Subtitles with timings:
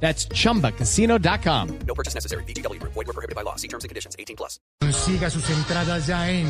[0.00, 1.78] That's chumbacasino.com.
[1.86, 2.44] No purchase necessary.
[2.44, 2.80] BGW.
[2.82, 3.56] Void were prohibited by law.
[3.56, 4.14] See terms and conditions.
[4.18, 4.60] 18 plus.
[4.80, 6.46] Consiga sus entradas ya en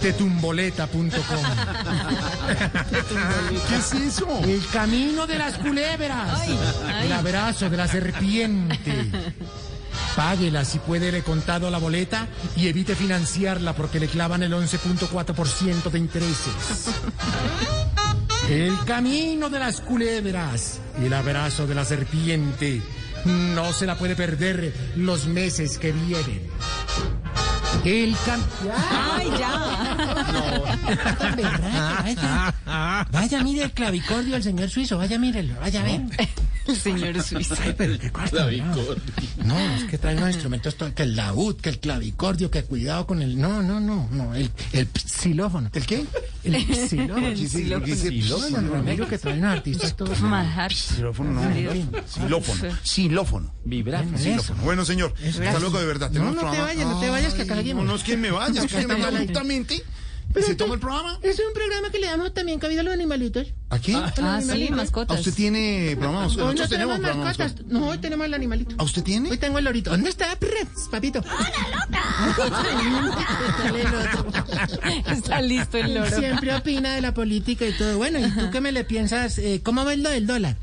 [0.00, 1.10] tetumboleta.com.
[3.68, 4.40] ¿Qué es eso?
[4.44, 6.48] El camino de las culebras.
[7.02, 9.10] El abrazo de la serpiente.
[10.16, 12.26] Páguela si puede le contado la boleta
[12.56, 16.90] y evite financiarla porque le clavan el 11.4% de intereses.
[18.50, 22.82] El camino de las culebras y el abrazo de la serpiente.
[23.24, 26.42] No se la puede perder los meses que vienen.
[27.84, 28.42] El cam...
[29.16, 29.86] Ay, ya.
[32.02, 35.88] Vaya, vaya, mire el clavicordio del señor suizo, vaya, mírelo, vaya.
[35.88, 36.10] El
[36.76, 37.56] señor Suiza.
[37.62, 38.74] Ay, pero qué cuarto, no.
[39.44, 43.06] No, es que trae unos instrumentos, todo, que el laúd, que el clavicordio, que cuidado
[43.06, 43.40] con el...
[43.40, 45.70] No, no, no, no, el, el xilófono.
[45.72, 46.04] ¿El qué?
[46.44, 46.56] El
[46.88, 47.26] xilófono.
[47.26, 48.74] El xilófono.
[48.74, 50.20] Ramiro, que traen unos artistas todos...
[50.20, 50.72] Manjar.
[50.72, 51.42] Xilófono, no.
[52.06, 52.72] Xilófono.
[52.84, 53.52] Xilófono.
[54.62, 55.14] Bueno, señor.
[55.26, 56.10] Hasta luego, de verdad.
[56.10, 57.84] No, no te vayas, no te vayas, que acá No, seguimos.
[57.86, 59.82] no es que me vaya, es que me vaya justamente.
[60.34, 61.18] ¿Se toma el programa?
[61.22, 63.48] Es un programa que le damos también cabida a los animalitos.
[63.68, 63.96] ¿A quién?
[63.98, 65.18] Ah, sí, ¿A mascotas.
[65.18, 66.26] usted tiene programa?
[66.26, 67.24] Hoy no tenemos tenemos programa.
[67.24, 67.54] mascotas.
[67.66, 68.76] No, hoy tenemos el animalito.
[68.78, 69.36] ¿A usted Hoy tiene?
[69.38, 69.90] tengo el lorito.
[69.90, 70.38] ¿Dónde está,
[70.90, 71.20] papito?
[75.10, 76.18] Está listo el loro.
[76.18, 77.96] Siempre opina de la política y todo.
[77.98, 79.38] Bueno, ¿y tú qué me le piensas?
[79.38, 80.56] Eh, ¿Cómo ves lo del dólar?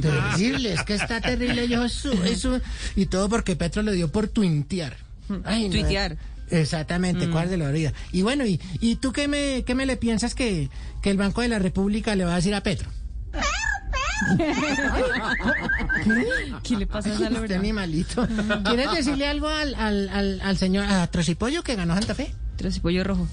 [0.00, 1.68] Terrible, es que está terrible.
[1.68, 2.60] Yo su, eso,
[2.96, 4.96] y todo porque Petro le dio por tuintear.
[5.44, 5.70] Ay, no.
[5.70, 6.16] Tuitear.
[6.50, 7.92] Exactamente, cuál de la vida.
[8.10, 10.68] Y bueno, ¿y, y tú qué me, qué me le piensas que,
[11.00, 12.90] que el Banco de la República le va a decir a Petro?
[16.62, 18.26] ¿Qué le pasa a Este animalito.
[18.64, 22.34] ¿Quieres decirle algo al, al, al, al señor, a Trocipollo que ganó Santa Fe?
[22.56, 23.28] Trocipollo rojo.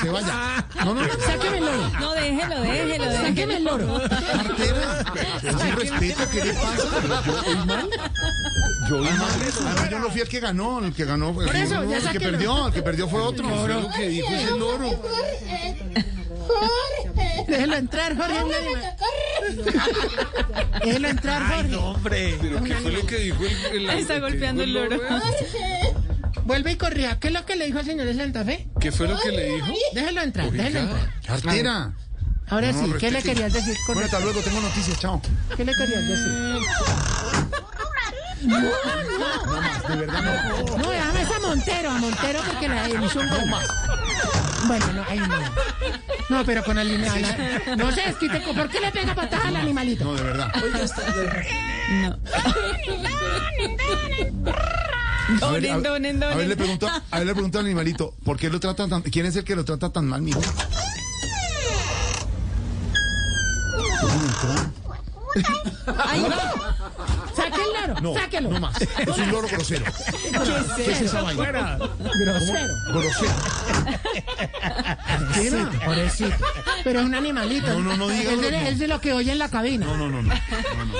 [0.00, 0.64] Se vaya.
[0.84, 1.12] No, no, no.
[1.26, 1.90] Sáqueme el loro.
[2.00, 4.00] No, déjelo, déjelo, Sáqueme el loro.
[4.08, 5.04] Cartera.
[5.42, 7.22] Es un respeto, ¿qué le pasa?
[7.26, 7.90] Yo oí mal.
[8.88, 9.30] Yo oí mal.
[9.66, 11.96] Además, yo no fui el que ganó, el que ganó fue Por eso, no, ya
[11.98, 13.48] el que perdió, el que perdió fue otro.
[13.48, 14.90] Fue lo que dijo ese loro.
[17.48, 18.44] Déjelo entrar, Jorge.
[20.84, 21.76] Déjelo entrar, Jorge.
[21.76, 24.96] Hombre, pero ¿qué fue lo que dijo el, el- Está el golpeando el loro.
[24.96, 25.08] loro?
[26.44, 27.18] Vuelve y corría.
[27.18, 28.68] ¿Qué es lo que le dijo al señor de Santa Fe?
[28.80, 29.66] ¿Qué fue lo que le dijo?
[29.94, 31.20] Déjelo entrar, déjelo entrar.
[31.26, 31.92] Cartera.
[32.48, 33.22] Ahora No, sí, ¿qué le respete.
[33.34, 35.22] querías decir con Bueno, hasta luego, tengo noticias, chao.
[35.56, 36.58] ¿Qué le querías decir?
[39.88, 40.76] De verdad, no.
[40.76, 43.40] No, déjame esa a Montero, a Montero porque le hizo un gol.
[44.66, 45.38] Bueno, no, ahí no.
[46.28, 47.36] No, pero con el animal.
[47.78, 48.40] No se desquite.
[48.40, 50.04] ¿Por qué le pega patada al animalito?
[50.04, 50.52] No, de verdad.
[52.02, 52.18] No.
[55.42, 56.56] A ver, Donen, donen, A ver, le donen.
[56.58, 59.44] pregunto, a ver, le pregunto al animalito, ¿por qué lo tratan tan, quién es el
[59.44, 60.40] que lo trata tan mal, mijo?
[65.86, 66.83] Ay, ¡Saque
[67.86, 68.00] loro!
[68.00, 68.50] No, ¡Sáquelo!
[68.50, 68.80] no más.
[68.80, 69.84] Es un loro grosero.
[70.76, 71.44] ¿Qué es esa vaina?
[71.50, 71.90] Grosero.
[72.92, 73.34] Grosero.
[75.34, 76.34] Pobrecito, pobrecito.
[76.84, 77.66] Pero es un animalito.
[77.68, 79.86] No, no, no diga Es de, lo- es de lo que oye en la cabina.
[79.86, 80.34] No, no, no, no.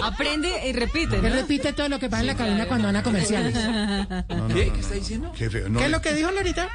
[0.04, 1.28] aprende y repite, Él ¿no?
[1.30, 3.54] repite todo lo que pasa en la cabina cuando van a comerciales.
[4.52, 4.72] ¿Qué?
[4.72, 5.32] ¿Qué está diciendo?
[5.36, 5.68] Qué feo.
[5.68, 6.68] No, ¿Qué es lo que dijo Lorita?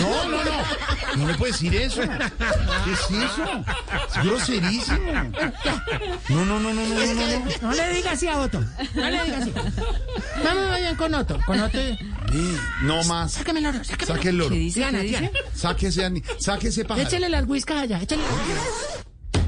[0.00, 1.16] No, no, no.
[1.16, 2.00] No le puede decir eso.
[2.02, 3.64] ¿Qué es eso?
[4.18, 4.98] Es groserísimo.
[6.28, 7.44] No, no, no, no, no, no, no.
[7.62, 8.60] No le diga así a Otto.
[8.94, 9.52] No le diga así.
[10.44, 11.38] Vamos vayan con Otto.
[11.46, 11.78] Con Otto.
[11.78, 13.32] Sí, No más.
[13.32, 14.50] Sáqueme el loro, sáqueme Saque el loro.
[14.50, 14.80] ¿Qué dice?
[14.80, 15.18] Diana, ¿Qué dice?
[15.20, 15.38] Diana.
[15.54, 17.06] Saque ese, ani- saque ese pájaro.
[17.06, 18.00] Échele las whiskas allá.
[18.02, 18.22] Échale.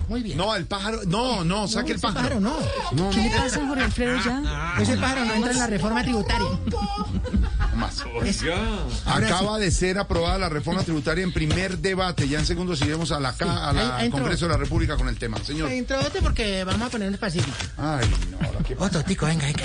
[0.09, 0.39] Muy bien.
[0.39, 1.01] No, el pájaro.
[1.07, 2.41] No, no, saque el ese pájaro.
[2.41, 2.57] no.
[2.93, 4.75] No, ¿Qué le pasa, Jorge Alfredo, ya?
[4.81, 6.47] Ese pájaro no entra en la reforma tributaria.
[7.79, 8.05] Más.
[9.07, 12.29] Acaba de ser aprobada la reforma tributaria en primer debate.
[12.29, 14.11] Ya en segundo iremos a la, a la ahí.
[14.11, 15.39] Congreso de la República con el tema.
[15.43, 15.71] Señor.
[15.71, 17.57] Otto porque vamos a poner un pacífico.
[17.77, 19.63] Ay, no, ahora qué Otto, tico, venga, venga.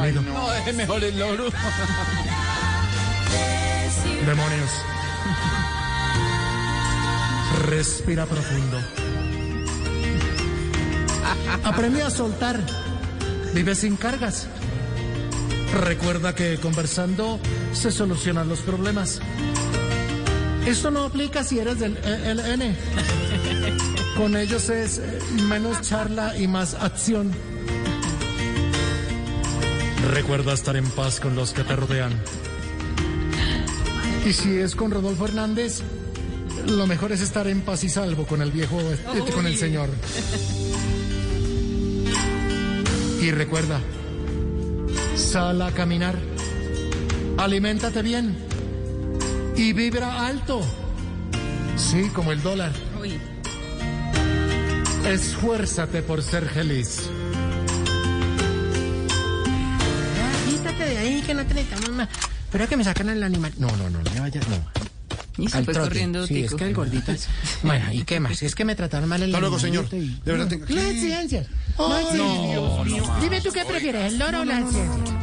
[0.00, 0.22] Ay, no.
[0.22, 1.44] No, es mejor el loro.
[4.26, 4.70] Demonios.
[7.66, 8.78] Respira profundo.
[11.64, 12.60] Aprende a soltar.
[13.54, 14.46] Vive sin cargas.
[15.72, 17.40] Recuerda que conversando
[17.72, 19.20] se solucionan los problemas.
[20.66, 22.76] Esto no aplica si eres del ELN.
[24.16, 27.32] Con ellos es eh, menos charla y más acción.
[30.12, 32.12] Recuerda estar en paz con los que te rodean.
[34.26, 35.80] Y si es con Rodolfo Hernández,
[36.66, 38.98] lo mejor es estar en paz y salvo con el viejo, eh,
[39.34, 39.88] con el señor.
[43.22, 43.80] Y recuerda,
[45.32, 46.14] sal a caminar,
[47.38, 48.36] aliméntate bien
[49.56, 50.60] y vibra alto.
[51.76, 52.72] Sí, como el dólar.
[53.00, 53.18] Uy.
[55.06, 57.08] Esfuérzate por ser feliz.
[60.50, 62.08] Quítate de ahí que no te necesitamos más.
[62.44, 63.52] Espera que me sacan al animal.
[63.58, 64.56] No, no, no, no me vayas, no.
[65.38, 65.88] Y se Al fue trote.
[65.88, 67.10] corriendo Sí, es que el gordito.
[67.10, 67.26] es-
[67.62, 68.42] Bueno, ¿y qué más?
[68.42, 69.86] Es que me trataron mal el Hasta luego, señor.
[69.92, 71.46] y- De verdad, Las ciencias.
[71.78, 72.84] No.
[73.20, 75.21] Dime tú qué prefieres, el loro o las ciencias.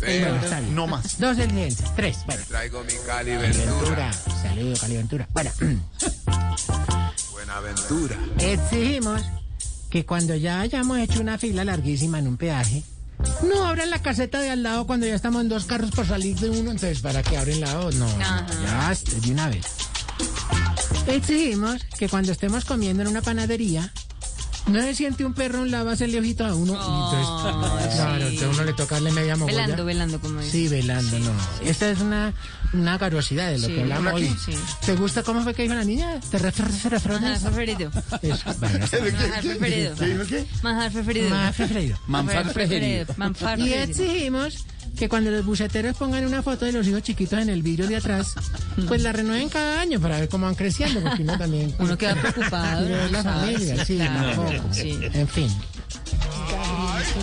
[0.00, 0.74] Bueno, está bien.
[0.74, 1.18] No más.
[1.18, 1.94] Dos de ciencias.
[1.96, 2.18] Tres.
[2.26, 2.42] Bueno.
[2.48, 4.12] Traigo mi Cali Ventura.
[4.42, 5.28] Saludos, Cali Ventura.
[5.32, 5.50] Bueno,
[7.32, 8.16] Buenaventura.
[8.38, 9.22] exigimos
[9.90, 12.82] que cuando ya hayamos hecho una fila larguísima en un peaje,
[13.48, 16.36] no abran la caseta de al lado cuando ya estamos en dos carros por salir
[16.38, 16.72] de uno.
[16.72, 17.98] Entonces, ¿para qué abren la otra?
[17.98, 18.46] No, Ajá.
[18.64, 19.66] ya, este, de una vez.
[21.06, 23.92] Exigimos que cuando estemos comiendo en una panadería,
[24.66, 26.72] no se siente un perro a un lado, hacerle ojito a uno.
[26.74, 28.34] entonces, claro, sí.
[28.34, 29.62] entonces uno le toca darle media mogolla.
[29.62, 30.52] Velando, velando, como dice.
[30.52, 31.32] Sí, velando, no.
[31.64, 32.32] Esta es una,
[32.72, 34.36] una carosidad de lo Sí, que hablamos hoy.
[34.44, 34.52] sí.
[34.86, 36.20] ¿Te gusta cómo fue que dijo la niña?
[36.30, 37.90] ¿Te refieres Manjar preferido.
[38.22, 38.78] Eso, bueno.
[38.78, 39.94] Manjar preferido.
[39.96, 40.46] ¿Qué dijo qué?
[40.62, 41.30] Manjar preferido.
[41.30, 41.98] Más preferido.
[42.06, 43.06] Manfar preferido.
[43.16, 44.64] Manjar Y exigimos
[44.98, 47.96] que cuando los buceteros pongan una foto de los hijos chiquitos en el vidrio de
[47.96, 48.34] atrás,
[48.86, 51.74] pues la renueven cada año para ver cómo van creciendo, porque uno también...
[51.80, 52.88] Uno queda preocupado.
[53.10, 53.98] La familia, sí.
[54.72, 54.98] Sí.
[55.12, 55.48] En fin.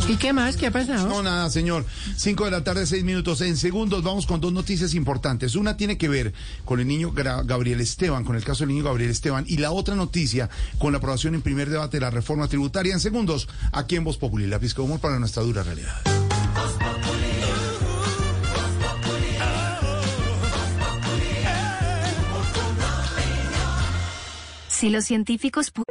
[0.08, 0.58] ¿Y qué más?
[0.58, 1.08] ¿Qué ha pasado?
[1.08, 1.86] No, nada, señor.
[2.16, 3.42] Cinco de la tarde, seis minutos.
[3.42, 5.56] En segundos vamos con dos noticias importantes.
[5.56, 6.34] Una tiene que ver
[6.66, 9.46] con el niño Gabriel Esteban, con el caso del niño Gabriel Esteban.
[9.48, 10.50] Y la otra noticia
[10.80, 12.94] con la aprobación en primer debate de la reforma tributaria.
[12.94, 15.96] En segundos, aquí en Voz Populi, la pizca de humor para nuestra dura realidad.
[24.68, 25.84] Si los científicos pu-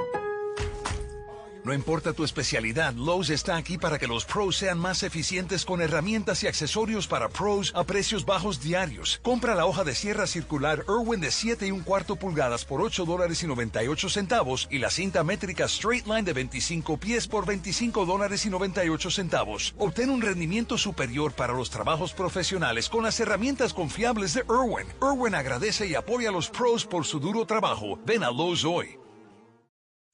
[1.71, 5.81] No importa tu especialidad, Lowe's está aquí para que los pros sean más eficientes con
[5.81, 9.21] herramientas y accesorios para pros a precios bajos diarios.
[9.23, 13.05] Compra la hoja de sierra circular Irwin de 7 y un cuarto pulgadas por 8
[13.05, 18.05] dólares y 98 centavos y la cinta métrica Straight Line de 25 pies por 25
[18.05, 19.73] dólares y 98 centavos.
[19.79, 24.89] Obtén un rendimiento superior para los trabajos profesionales con las herramientas confiables de Irwin.
[25.01, 27.97] Irwin agradece y apoya a los pros por su duro trabajo.
[28.05, 29.00] Ven a Lowe's hoy.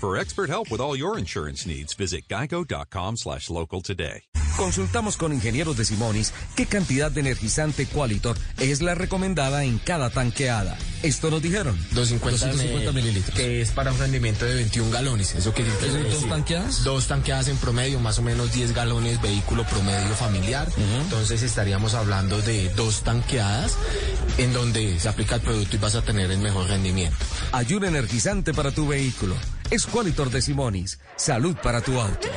[0.00, 4.22] For expert help with all your insurance needs, visit geico.com slash local today.
[4.56, 10.10] Consultamos con ingenieros de Simonis qué cantidad de energizante Qualitor es la recomendada en cada
[10.10, 10.76] tanqueada.
[11.02, 11.76] Esto nos dijeron.
[11.92, 13.36] 250, mililitros.
[13.36, 15.34] Que es para un rendimiento de 21 galones.
[15.34, 16.28] ¿Eso qué ¿Eso quiere dos decir?
[16.28, 16.84] tanqueadas?
[16.84, 20.68] Dos tanqueadas en promedio, más o menos 10 galones vehículo promedio familiar.
[21.02, 23.76] Entonces estaríamos hablando de dos tanqueadas
[24.38, 27.16] en donde se aplica el producto y vas a tener el mejor rendimiento.
[27.50, 29.34] Hay un energizante para tu vehículo.
[29.70, 30.98] Es Qualitor de Simonis.
[31.16, 32.28] Salud para tu auto.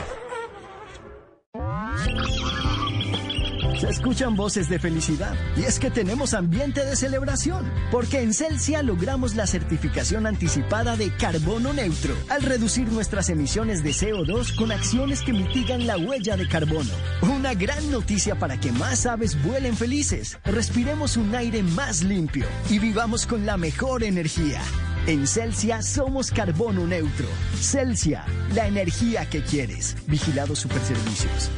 [3.79, 8.83] Se escuchan voces de felicidad y es que tenemos ambiente de celebración, porque en Celsia
[8.83, 15.21] logramos la certificación anticipada de carbono neutro al reducir nuestras emisiones de CO2 con acciones
[15.21, 16.91] que mitigan la huella de carbono.
[17.21, 22.77] Una gran noticia para que más aves vuelen felices, respiremos un aire más limpio y
[22.77, 24.61] vivamos con la mejor energía.
[25.07, 27.25] En Celsia somos carbono neutro.
[27.59, 29.95] Celsia, la energía que quieres.
[30.05, 31.49] Vigilado Superservicios.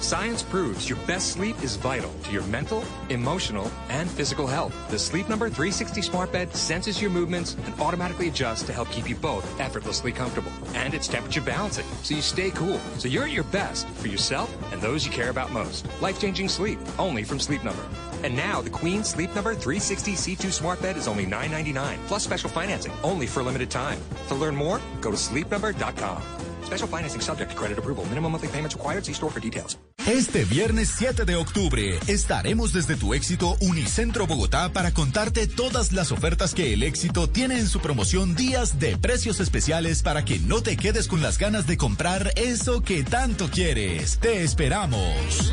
[0.00, 4.74] Science proves your best sleep is vital to your mental, emotional, and physical health.
[4.90, 9.08] The Sleep Number 360 smart bed senses your movements and automatically adjusts to help keep
[9.08, 10.52] you both effortlessly comfortable.
[10.74, 12.78] And it's temperature balancing, so you stay cool.
[12.98, 15.86] So you're at your best for yourself and those you care about most.
[16.02, 17.84] Life-changing sleep, only from Sleep Number.
[18.24, 22.50] And now the Queen Sleep Number 360 C2 smart bed is only $9.99, plus special
[22.50, 23.98] financing, only for a limited time.
[24.28, 26.22] To learn more, go to sleepnumber.com.
[26.66, 28.04] Special financing subject to credit approval.
[28.06, 29.04] Minimum monthly payments required.
[29.04, 29.78] See store for details.
[30.06, 36.12] Este viernes 7 de octubre estaremos desde tu éxito Unicentro Bogotá para contarte todas las
[36.12, 40.62] ofertas que el éxito tiene en su promoción Días de Precios Especiales para que no
[40.62, 44.18] te quedes con las ganas de comprar eso que tanto quieres.
[44.18, 45.52] Te esperamos.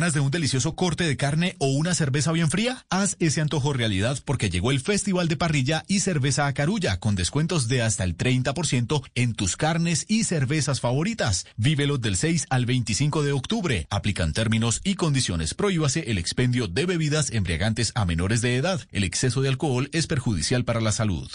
[0.00, 2.86] Ganas de un delicioso corte de carne o una cerveza bien fría?
[2.88, 7.16] Haz ese antojo realidad porque llegó el Festival de Parrilla y Cerveza a Carulla con
[7.16, 11.44] descuentos de hasta el 30% en tus carnes y cervezas favoritas.
[11.58, 13.86] Vívelo del 6 al 25 de octubre.
[13.90, 15.52] Aplican términos y condiciones.
[15.52, 18.80] Prohíbase el expendio de bebidas embriagantes a menores de edad.
[18.92, 21.30] El exceso de alcohol es perjudicial para la salud.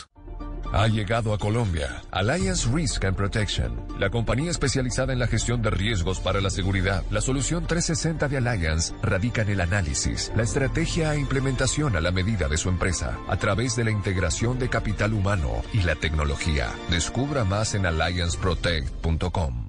[0.74, 5.70] Ha llegado a Colombia Alliance Risk and Protection, la compañía especializada en la gestión de
[5.70, 7.04] riesgos para la seguridad.
[7.12, 12.12] La solución 360 de Alliance radica en el análisis, la estrategia e implementación a la
[12.12, 16.70] medida de su empresa, a través de la integración de capital humano y la tecnología.
[16.90, 19.65] Descubra más en allianceprotect.com.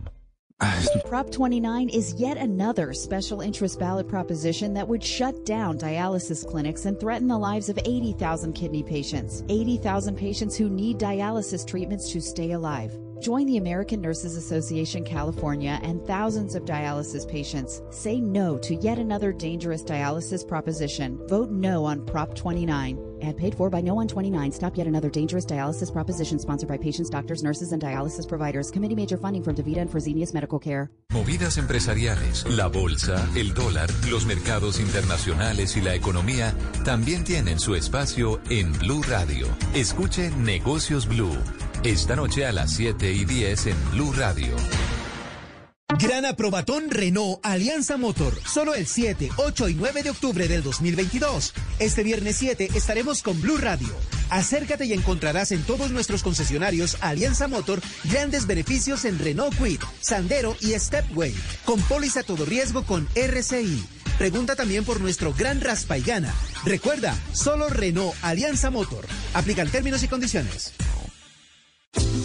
[1.05, 6.87] Prop 29 is yet another special interest ballot proposition that would shut down dialysis clinics
[6.87, 9.45] and threaten the lives of 80,000 kidney patients.
[9.51, 12.97] 80,000 patients who need dialysis treatments to stay alive.
[13.21, 17.83] Join the American Nurses Association California and thousands of dialysis patients.
[17.91, 21.19] Say no to yet another dangerous dialysis proposition.
[21.27, 23.17] Vote no on Prop 29.
[23.23, 24.53] Ad paid for by No on 29.
[24.53, 28.71] Stop yet another dangerous dialysis proposition sponsored by patients, doctors, nurses, and dialysis providers.
[28.71, 30.91] Committee major funding from DaVita and Fresenius Medical Care.
[31.13, 36.53] Movidas empresariales, la bolsa, el dólar, los mercados internacionales y la economía
[36.85, 39.47] también tienen su espacio en Blue Radio.
[39.75, 41.35] Escuche Negocios Blue.
[41.85, 44.57] Esta noche a las 7 y 10 en Blue Radio.
[46.01, 51.55] Gran aprobatón Renault Alianza Motor, solo el 7, 8 y 9 de octubre del 2022.
[51.79, 53.95] Este viernes 7 estaremos con Blue Radio.
[54.29, 60.57] Acércate y encontrarás en todos nuestros concesionarios Alianza Motor grandes beneficios en Renault Quid, Sandero
[60.61, 63.85] y Stepway, con póliza todo riesgo con RCI.
[64.19, 66.35] Pregunta también por nuestro gran raspa y gana.
[66.65, 69.07] Recuerda, solo Renault Alianza Motor.
[69.35, 70.73] Aplican términos y condiciones.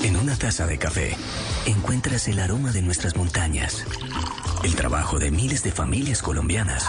[0.04, 1.16] En una taza de café
[1.68, 3.86] encuentras el aroma de nuestras montañas,
[4.64, 6.88] el trabajo de miles de familias colombianas,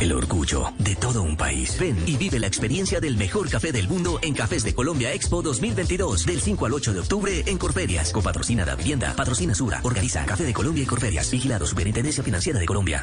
[0.00, 1.78] el orgullo de todo un país.
[1.80, 5.40] Ven y vive la experiencia del mejor café del mundo en Cafés de Colombia Expo
[5.40, 8.12] 2022, del 5 al 8 de octubre en Corferias.
[8.12, 12.66] Copatrocina da Vivienda, patrocina Sura, organiza Café de Colombia y Corferias, vigilado Superintendencia Financiera de
[12.66, 13.02] Colombia.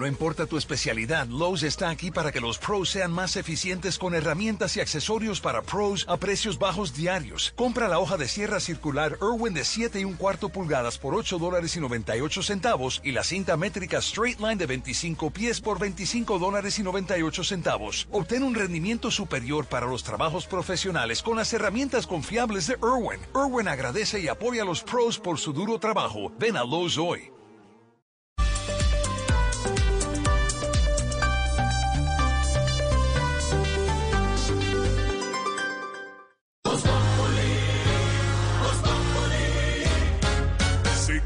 [0.00, 4.14] No importa tu especialidad, Lowe's está aquí para que los pros sean más eficientes con
[4.14, 7.52] herramientas y accesorios para pros a precios bajos diarios.
[7.54, 11.38] Compra la hoja de sierra circular Irwin de 7 y un cuarto pulgadas por 8
[11.38, 16.38] dólares y 98 centavos y la cinta métrica Straight Line de 25 pies por 25
[16.38, 18.08] dólares y 98 centavos.
[18.10, 23.20] Obtén un rendimiento superior para los trabajos profesionales con las herramientas confiables de Irwin.
[23.34, 26.32] Irwin agradece y apoya a los pros por su duro trabajo.
[26.38, 27.30] Ven a Lowe's hoy.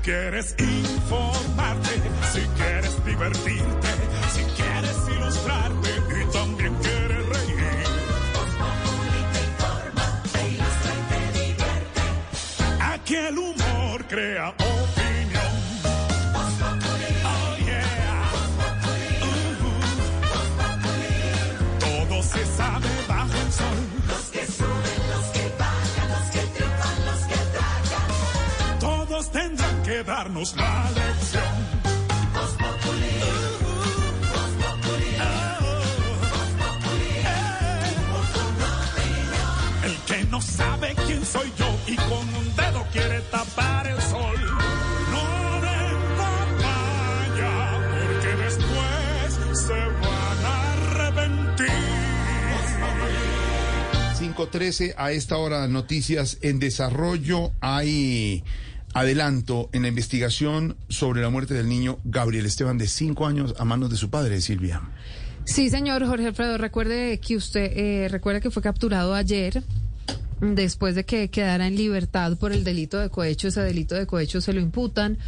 [0.05, 1.95] Quieres informarte,
[2.33, 3.89] si quieres divertirte,
[4.35, 7.65] si quieres ilustrarte y también quieres reír.
[9.33, 12.01] te informa, te ilustra y te divierte.
[12.83, 14.55] Aquí el humor crea
[29.95, 31.55] que darnos la lección.
[39.85, 44.39] El que no sabe quién soy yo y con un dedo quiere tapar el sol.
[45.13, 47.55] No den papaya,
[47.93, 51.69] porque después se van a arrepentir.
[54.19, 57.53] 5.13 a esta hora, noticias en desarrollo.
[57.61, 58.43] Hay
[58.95, 63.65] adelanto en la investigación sobre la muerte del niño Gabriel Esteban de 5 años a
[63.65, 64.81] manos de su padre, Silvia.
[65.45, 69.63] Sí, señor Jorge Alfredo, recuerde que usted, eh, recuerde que fue capturado ayer
[70.41, 73.49] después de que quedara en libertad por el delito de cohecho.
[73.49, 75.19] Ese delito de cohecho se lo imputan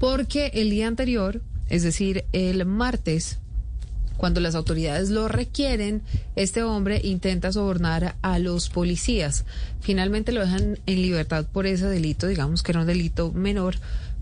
[0.00, 3.38] porque el día anterior, es decir, el martes,
[4.16, 6.02] cuando las autoridades lo requieren,
[6.36, 9.44] este hombre intenta sobornar a los policías.
[9.80, 13.76] Finalmente lo dejan en libertad por ese delito, digamos que era un delito menor,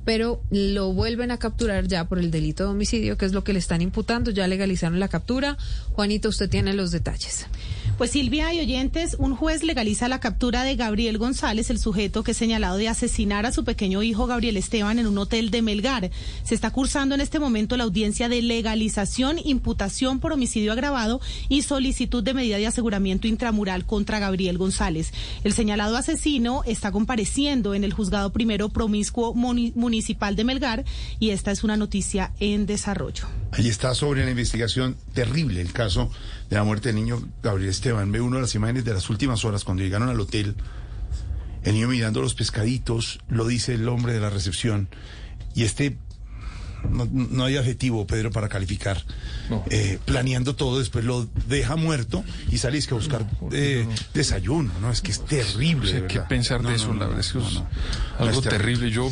[0.04, 3.52] pero lo vuelven a capturar ya por el delito de homicidio, que es lo que
[3.52, 4.30] le están imputando.
[4.30, 5.56] Ya legalizaron la captura.
[5.92, 7.46] Juanito, usted tiene los detalles.
[7.98, 12.32] Pues Silvia y oyentes, un juez legaliza la captura de Gabriel González, el sujeto que
[12.32, 16.10] es señalado de asesinar a su pequeño hijo Gabriel Esteban en un hotel de Melgar.
[16.42, 21.62] Se está cursando en este momento la audiencia de legalización, imputación por homicidio agravado y
[21.62, 25.12] solicitud de medida de aseguramiento intramural contra Gabriel González.
[25.44, 30.84] El señalado asesino está compareciendo en el juzgado primero promiscuo municipal de Melgar
[31.20, 33.26] y esta es una noticia en desarrollo.
[33.50, 36.10] Ahí está sobre la investigación terrible el caso
[36.48, 38.10] de la muerte del niño Gabriel Esteban.
[38.10, 40.56] Ve uno de las imágenes de las últimas horas cuando llegaron al hotel.
[41.62, 44.88] El niño mirando los pescaditos, lo dice el hombre de la recepción.
[45.54, 45.98] Y este,
[46.90, 49.02] no, hay adjetivo, Pedro, para calificar.
[49.70, 54.90] Eh, planeando todo, después lo deja muerto y salís que a buscar eh, desayuno, ¿no?
[54.90, 55.92] Es que es terrible.
[55.92, 57.62] No sé qué pensar de eso, la verdad es que es
[58.18, 58.90] algo terrible.
[58.90, 59.10] Yo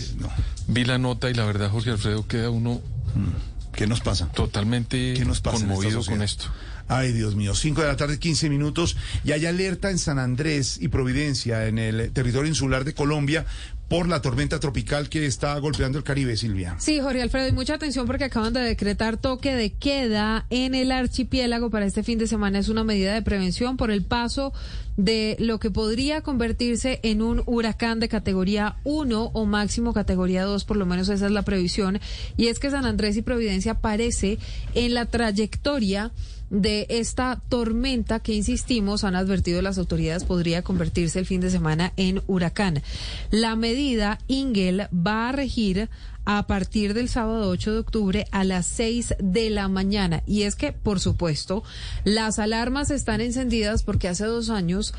[0.68, 2.80] vi la nota y la verdad, Jorge Alfredo, queda uno...
[3.14, 3.50] Mm.
[3.72, 4.26] ¿Qué nos pasa?
[4.32, 6.46] Totalmente ¿Qué nos pasa conmovido con esto.
[6.88, 10.76] Ay, Dios mío, 5 de la tarde, 15 minutos, y hay alerta en San Andrés
[10.80, 13.46] y Providencia, en el territorio insular de Colombia,
[13.90, 16.76] por la tormenta tropical que está golpeando el Caribe, Silvia.
[16.78, 20.92] Sí, Jorge Alfredo, y mucha atención porque acaban de decretar toque de queda en el
[20.92, 22.60] archipiélago para este fin de semana.
[22.60, 24.52] Es una medida de prevención por el paso
[24.96, 30.64] de lo que podría convertirse en un huracán de categoría 1 o máximo categoría 2,
[30.64, 31.98] por lo menos esa es la previsión.
[32.36, 34.38] Y es que San Andrés y Providencia aparece
[34.76, 36.12] en la trayectoria
[36.50, 41.92] de esta tormenta que, insistimos, han advertido las autoridades podría convertirse el fin de semana
[41.96, 42.82] en huracán.
[43.30, 45.88] La medida Ingel va a regir
[46.24, 50.22] a partir del sábado 8 de octubre a las 6 de la mañana.
[50.26, 51.62] Y es que, por supuesto,
[52.04, 54.92] las alarmas están encendidas porque hace dos años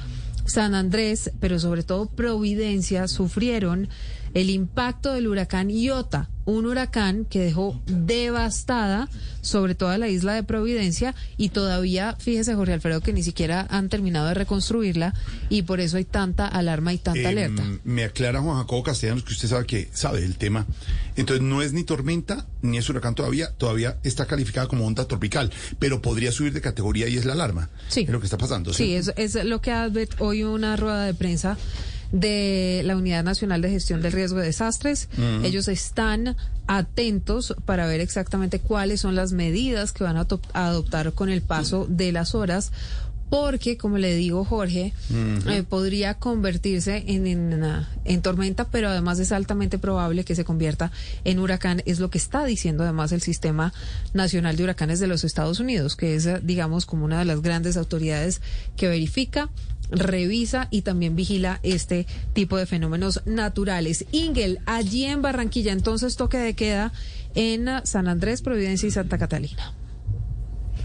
[0.45, 3.89] San Andrés, pero sobre todo Providencia, sufrieron
[4.33, 9.07] el impacto del huracán Iota, un huracán que dejó devastada
[9.41, 13.89] sobre toda la isla de Providencia y todavía, fíjese Jorge Alfredo, que ni siquiera han
[13.89, 15.13] terminado de reconstruirla
[15.49, 17.63] y por eso hay tanta alarma y tanta Em, alerta.
[17.83, 20.65] Me aclara Juan Jacobo Castellanos que usted sabe que sabe el tema.
[21.15, 25.51] Entonces no es ni tormenta ni es huracán todavía, todavía está calificada como onda tropical,
[25.79, 27.69] pero podría subir de categoría y es la alarma.
[27.87, 28.01] Sí.
[28.01, 28.73] Es lo que está pasando.
[28.73, 31.57] Sí, es, es lo que adviert hoy una rueda de prensa
[32.11, 35.09] de la Unidad Nacional de Gestión del Riesgo de Desastres.
[35.43, 36.35] Ellos están
[36.67, 41.85] atentos para ver exactamente cuáles son las medidas que van a, adoptar con el paso
[41.89, 42.71] de las horas.
[43.29, 44.93] Porque, como le digo, Jorge,
[45.47, 47.63] eh, podría convertirse en, en,
[48.03, 50.91] en tormenta, pero además es altamente probable que se convierta
[51.23, 51.81] en huracán.
[51.85, 53.71] Es lo que está diciendo además el Sistema
[54.13, 57.77] Nacional de Huracanes de los Estados Unidos, que es, digamos, como una de las grandes
[57.77, 58.41] autoridades
[58.75, 59.49] que verifica
[59.91, 64.05] revisa y también vigila este tipo de fenómenos naturales.
[64.11, 66.91] Ingel, allí en Barranquilla, entonces toque de queda
[67.35, 69.73] en San Andrés, Providencia y Santa Catalina.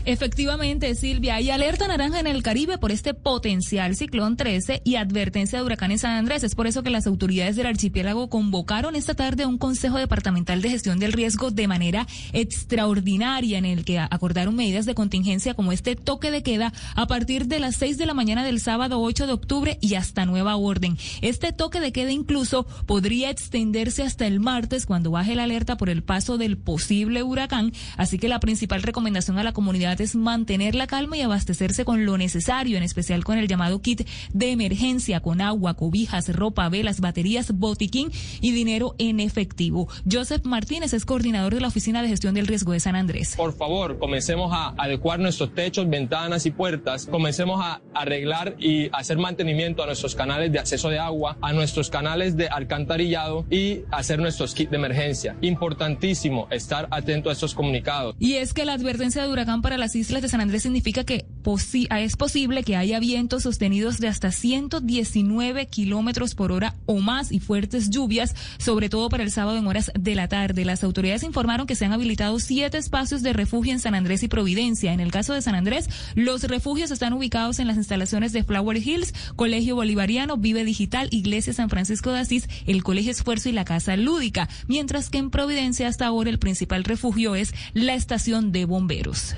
[0.07, 5.59] Efectivamente, Silvia, hay alerta naranja en el Caribe por este potencial ciclón 13 y advertencia
[5.59, 6.45] de huracán en San Andrés.
[6.45, 10.71] Es por eso que las autoridades del archipiélago convocaron esta tarde un Consejo Departamental de
[10.71, 15.97] Gestión del Riesgo de manera extraordinaria en el que acordaron medidas de contingencia como este
[15.97, 19.33] toque de queda a partir de las 6 de la mañana del sábado 8 de
[19.33, 20.97] octubre y hasta nueva orden.
[21.21, 25.91] Este toque de queda incluso podría extenderse hasta el martes cuando baje la alerta por
[25.91, 27.73] el paso del posible huracán.
[27.97, 32.05] Así que la principal recomendación a la comunidad es mantener la calma y abastecerse con
[32.05, 37.01] lo necesario, en especial con el llamado kit de emergencia, con agua, cobijas, ropa, velas,
[37.01, 39.89] baterías, botiquín y dinero en efectivo.
[40.11, 43.35] Joseph Martínez es coordinador de la Oficina de Gestión del Riesgo de San Andrés.
[43.37, 47.07] Por favor, comencemos a adecuar nuestros techos, ventanas y puertas.
[47.07, 51.91] Comencemos a arreglar y hacer mantenimiento a nuestros canales de acceso de agua, a nuestros
[51.91, 55.37] canales de alcantarillado y hacer nuestros kits de emergencia.
[55.41, 58.17] Importantísimo estar atento a estos comunicados.
[58.19, 61.27] Y es que la advertencia de huracán para las islas de San Andrés significa que
[61.45, 67.31] posi- es posible que haya vientos sostenidos de hasta 119 kilómetros por hora o más
[67.31, 70.65] y fuertes lluvias, sobre todo para el sábado en horas de la tarde.
[70.65, 74.29] Las autoridades informaron que se han habilitado siete espacios de refugio en San Andrés y
[74.29, 74.93] Providencia.
[74.93, 78.79] En el caso de San Andrés, los refugios están ubicados en las instalaciones de Flower
[78.79, 83.65] Hills, Colegio Bolivariano, Vive Digital, Iglesia San Francisco de Asís, el Colegio Esfuerzo y la
[83.65, 88.65] Casa Lúdica, mientras que en Providencia hasta ahora el principal refugio es la estación de
[88.65, 89.37] bomberos.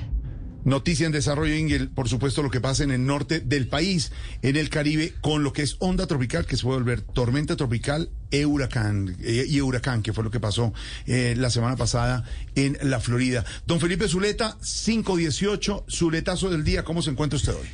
[0.69, 4.57] Noticia en desarrollo, Ingel, por supuesto, lo que pasa en el norte del país, en
[4.57, 8.45] el Caribe, con lo que es onda tropical, que se puede volver tormenta tropical e
[8.45, 10.75] huracán, eh, y huracán, que fue lo que pasó
[11.07, 13.47] eh, la semana pasada en la Florida.
[13.67, 17.67] Don Felipe Zuleta, 518, Zuletazo del día, ¿cómo se encuentra usted hoy?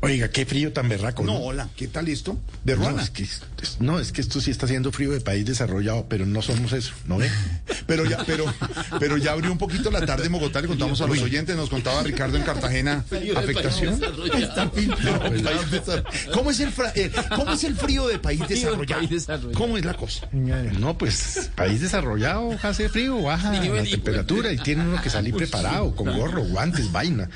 [0.00, 1.24] Oiga, qué frío tan berraco.
[1.24, 2.38] No, hola, ¿qué tal esto?
[2.62, 3.02] De no, Ruana.
[3.02, 3.42] es que, es-
[3.80, 6.92] no, es que esto sí está haciendo frío de país desarrollado, pero no somos eso,
[7.06, 7.28] ¿no ve?
[7.88, 8.44] Pero ya, pero,
[9.00, 11.70] pero ya abrió un poquito la tarde en Bogotá, le contamos a los oyentes, nos
[11.70, 13.02] contaba Ricardo en Cartagena,
[13.34, 13.98] afectación.
[14.42, 18.40] Está pintado, país desar- ¿Cómo es el, fra- eh, ¿Cómo es el frío de país
[18.46, 19.00] desarrollado?
[19.54, 20.28] ¿Cómo es la cosa?
[20.78, 25.96] No, pues país desarrollado hace frío, baja la temperatura y tiene uno que salir preparado,
[25.96, 27.28] con gorro, guantes, vaina.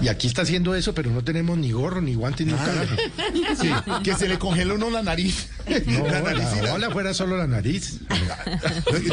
[0.00, 2.94] Y aquí está haciendo eso, pero no tenemos ni gorro, ni guantes, ni un carajo.
[3.60, 3.70] Sí,
[4.02, 5.48] que se le congela uno la nariz.
[5.86, 7.98] No, la nariz y la la- ola fuera solo la nariz.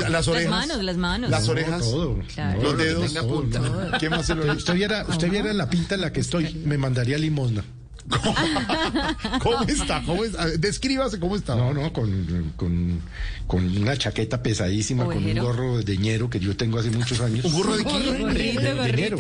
[0.09, 0.51] las orejas.
[0.51, 1.29] Las manos, las manos.
[1.29, 1.79] Las No, orejas.
[1.81, 2.19] todo.
[2.33, 2.61] Claro.
[2.61, 3.13] Los dedos.
[3.13, 3.97] todo, no.
[3.99, 6.77] ¿Qué más se lo Usted viera, usted viera la pinta en la que estoy, me
[6.77, 7.63] mandaría limosna.
[9.41, 10.04] ¿Cómo, está?
[10.06, 10.48] ¿Cómo está?
[10.58, 11.56] Descríbase cómo está.
[11.56, 13.02] No, no, con, con,
[13.48, 15.26] con una chaqueta pesadísima, Ovejero.
[15.26, 17.46] con un gorro de ñero que yo tengo hace muchos años.
[17.46, 18.00] ¿Un gorro de qué?
[18.00, 19.18] De, de ñero.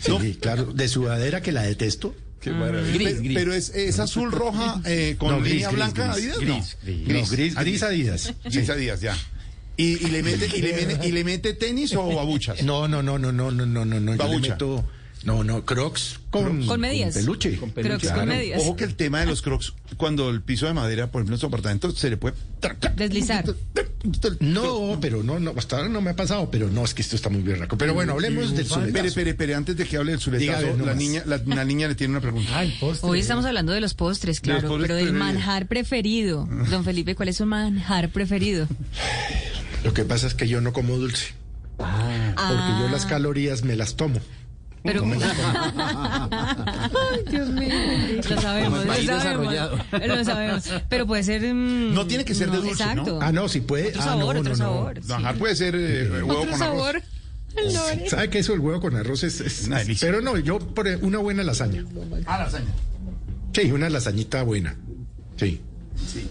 [0.00, 0.20] Sí, no.
[0.40, 2.14] claro, de sudadera que la detesto.
[2.40, 2.92] Qué maravilla.
[2.92, 3.34] Gris, pero, gris.
[3.36, 6.56] pero es, es, azul roja eh, con no, gris, línea blanca Adidas, gris, no.
[6.82, 8.34] Gris, gris, gris Adidas.
[8.44, 9.16] Gris Adidas, ya.
[9.76, 12.62] ¿Y, y, le mete, y, le mete, ¿Y le mete tenis o eh, babuchas?
[12.62, 14.16] No, no, no, no, no, no, no, no.
[14.16, 14.26] Babucha.
[14.26, 14.84] Yo le meto
[15.24, 17.14] no, no, Crocs con, Con medias.
[17.14, 17.56] peluche.
[17.56, 18.06] Con peluche.
[18.06, 18.60] Crocs con medias.
[18.62, 21.40] Ojo que el tema de los crocs, cuando el piso de madera, por ejemplo, en
[21.40, 22.34] su apartamento, se le puede.
[22.96, 23.44] Deslizar.
[24.40, 27.16] No, pero no, no, hasta ahora no me ha pasado, pero no, es que esto
[27.16, 27.76] está muy bien raco.
[27.78, 29.06] Pero bueno, hablemos del Espere, suletazo.
[29.06, 32.12] espere, espere, antes de que hable del ver, la niña, la, la niña le tiene
[32.12, 32.50] una pregunta.
[33.02, 36.48] Hoy estamos hablando de los postres, De los claro, postres pero del manjar preferido.
[36.70, 38.66] Don Felipe, ¿cuál es su manjar preferido?
[39.84, 41.34] Lo que pasa es que yo no como dulce.
[41.76, 44.20] Porque yo las calorías me las tomo.
[44.82, 45.14] Pero, No.
[46.30, 47.68] Ay, Dios mío.
[48.28, 49.54] Lo sabemos, lo sabemos.
[50.06, 50.64] Lo sabemos.
[50.88, 51.42] Pero puede ser.
[51.54, 53.18] mm, No tiene que ser de dulce, Exacto.
[53.22, 53.88] Ah, no, si puede.
[53.88, 55.00] Otro ah, sabor, no, otro no, sabor.
[55.00, 55.06] no.
[55.14, 56.58] Manjar puede ser eh, huevo Otro con arroz.
[56.58, 57.02] sabor.
[57.54, 58.08] Lore.
[58.08, 60.08] ¿Sabe que eso el huevo con arroz es, es- Una delicia.
[60.08, 61.84] Pero no, yo por una buena lasaña.
[62.26, 62.70] Ah, lasaña.
[63.54, 64.74] Sí, una lasañita buena.
[65.36, 65.60] Sí.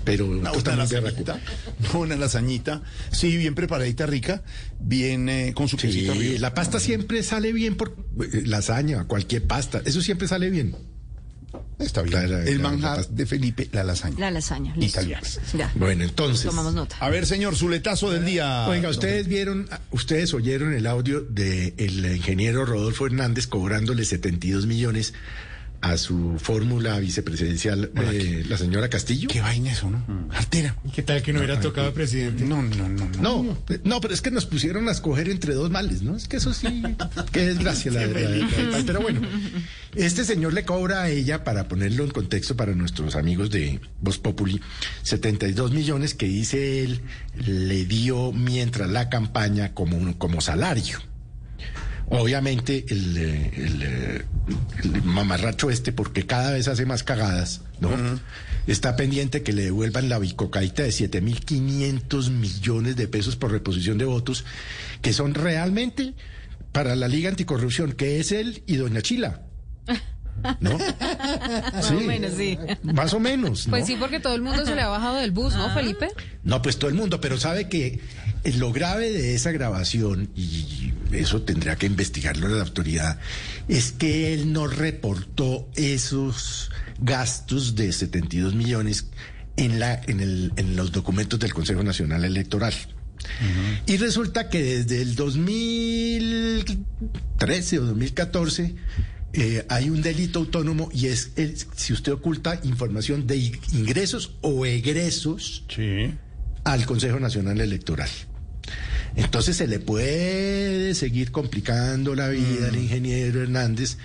[0.04, 1.40] Pero Una, lasañita.
[1.94, 2.82] No, una lasañita.
[3.12, 4.44] Sí, bien preparadita, rica.
[4.80, 9.46] Bien eh, con su quesito Sí, la pasta siempre sale bien por eh, lasaña, cualquier
[9.46, 9.82] pasta.
[9.86, 10.76] Eso siempre sale bien.
[11.80, 12.18] Está bien.
[12.48, 13.14] El manjar la pasta.
[13.14, 14.20] de Felipe, la lasaña.
[14.20, 14.74] La lasaña.
[14.78, 15.28] Italiana.
[15.58, 15.72] Ya.
[15.76, 16.46] Bueno, entonces.
[16.46, 16.96] Tomamos nota.
[17.00, 18.68] A ver, señor, suletazo del día.
[18.68, 25.14] Oiga, ustedes vieron, ustedes oyeron el audio del ingeniero Rodolfo Hernández cobrándole 72 millones
[25.82, 29.28] a su fórmula vicepresidencial, eh, la señora Castillo.
[29.30, 30.04] Qué vaina eso, ¿no?
[30.32, 30.76] Artera.
[30.94, 32.46] ¿Qué tal que no hubiera tocado presidente?
[32.46, 33.44] No, no, no, no.
[33.44, 36.15] No, no, pero es que nos pusieron a escoger entre dos males, ¿no?
[36.15, 36.84] Es que eso sí,
[37.32, 38.48] qué desgracia la verdad.
[38.86, 39.22] Pero bueno,
[39.96, 44.20] este señor le cobra a ella, para ponerlo en contexto para nuestros amigos de Voz
[44.20, 44.62] Populi,
[45.04, 47.02] 72 millones que dice él
[47.46, 51.00] le dio mientras la campaña como, un- como salario.
[52.12, 54.26] Obviamente el, eh, el, eh,
[54.84, 57.89] el mamarracho este, porque cada vez hace más cagadas, ¿no?
[58.67, 64.04] Está pendiente que le devuelvan la bicocaíta de 7.500 millones de pesos por reposición de
[64.04, 64.43] votos,
[65.02, 66.13] que son realmente
[66.74, 69.43] para la Liga Anticorrupción, que es él y Doña Chila.
[70.60, 70.77] ¿No?
[71.73, 72.58] Más o menos, sí.
[72.84, 73.67] Más o menos.
[73.67, 73.71] ¿no?
[73.71, 76.08] Pues sí, porque todo el mundo se le ha bajado del bus, ¿no, Felipe?
[76.43, 77.99] No, pues todo el mundo, pero sabe que
[78.43, 83.19] eh, lo grave de esa grabación, y eso tendrá que investigarlo la autoridad,
[83.67, 89.08] es que él no reportó esos gastos de 72 millones
[89.58, 92.73] en, la, en, el, en los documentos del Consejo Nacional Electoral.
[93.86, 98.75] Y resulta que desde el 2013 o 2014
[99.34, 103.38] eh, hay un delito autónomo y es el- si usted oculta información de
[103.74, 105.63] ingresos o egresos
[106.63, 108.10] al Consejo Nacional Electoral.
[109.15, 113.98] Entonces se le puede seguir complicando la vida al ingeniero Hernández,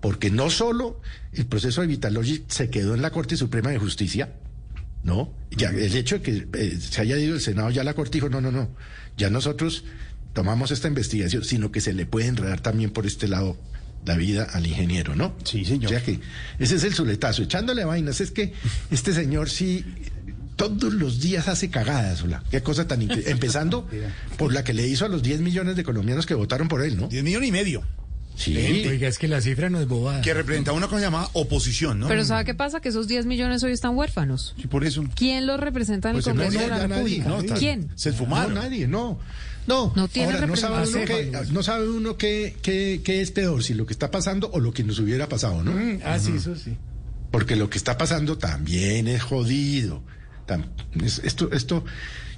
[0.00, 1.00] porque no solo
[1.32, 4.32] el proceso de Vitalogy se quedó en la Corte Suprema de Justicia,
[5.02, 5.32] ¿no?
[5.50, 8.28] Ya, el hecho de que eh, se haya ido el Senado, ya la Corte dijo,
[8.30, 8.70] no, no, no,
[9.18, 9.84] ya nosotros
[10.32, 13.56] tomamos esta investigación, sino que se le puede enredar también por este lado
[14.04, 15.34] la vida al ingeniero, ¿no?
[15.44, 15.86] Sí, señor.
[15.86, 16.20] O sea que
[16.58, 18.52] ese es el suletazo, echándole vainas, es que
[18.90, 19.84] este señor sí
[20.56, 22.42] todos los días hace cagadas, hola.
[22.50, 23.30] Qué cosa tan increíble.
[23.32, 23.88] Empezando
[24.38, 26.96] por la que le hizo a los 10 millones de colombianos que votaron por él,
[26.96, 27.08] ¿no?
[27.08, 27.82] 10 millones y medio.
[28.36, 28.56] Sí.
[28.88, 30.20] Oiga, es que la cifra no es bobada.
[30.20, 32.08] Que representa una cosa llamada oposición, ¿no?
[32.08, 32.80] Pero ¿sabe qué pasa?
[32.80, 34.54] Que esos 10 millones hoy están huérfanos.
[34.60, 35.04] Sí, por eso.
[35.14, 37.52] ¿Quién los representa en Pues el no, Congreso no, de la ya nadie, República?
[37.52, 37.90] no, ¿Quién?
[37.94, 38.54] Se esfumaron.
[38.54, 39.20] No, nadie, no.
[39.66, 43.30] No, No tiene ahora no sabe uno, qué, no sabe uno qué, qué- qué es
[43.30, 45.72] peor, si lo que está pasando o lo que nos hubiera pasado, ¿no?
[45.72, 46.76] Mm, ah, sí, eso sí.
[47.30, 50.02] Porque lo que está pasando también es jodido.
[51.22, 51.84] Esto, esto,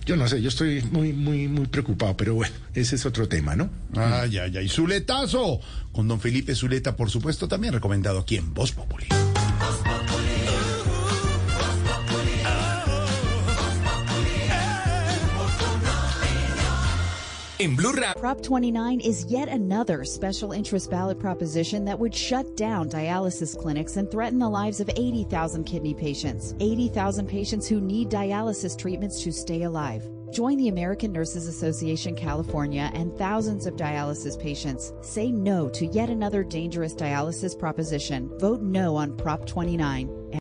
[0.07, 3.57] yo no sé, yo estoy muy, muy, muy preocupado, pero bueno, ese es otro tema,
[3.57, 3.69] ¿no?
[3.97, 4.69] Ay, ay, ay.
[4.69, 5.61] Zuletazo.
[5.93, 9.07] Con don Felipe Zuleta, por supuesto, también recomendado aquí en Voz Populi.
[17.59, 18.19] Blue Rap.
[18.19, 23.97] Prop 29 is yet another special interest ballot proposition that would shut down dialysis clinics
[23.97, 26.55] and threaten the lives of 80,000 kidney patients.
[26.61, 30.07] 80,000 patients who need dialysis treatments to stay alive.
[30.33, 34.93] Join the American Nurses Association California and thousands of dialysis patients.
[35.01, 38.39] Say no to yet another dangerous dialysis proposition.
[38.39, 40.41] Vote no on Prop 29.